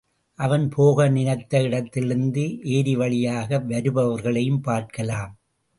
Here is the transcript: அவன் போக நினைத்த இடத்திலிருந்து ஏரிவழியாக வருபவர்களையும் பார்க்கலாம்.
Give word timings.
அவன் 0.39 0.63
போக 0.69 1.07
நினைத்த 1.09 1.61
இடத்திலிருந்து 1.61 2.45
ஏரிவழியாக 2.71 3.61
வருபவர்களையும் 3.67 4.61
பார்க்கலாம். 4.61 5.33